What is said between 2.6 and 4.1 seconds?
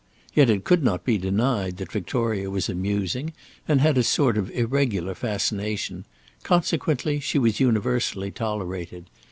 amusing, and had a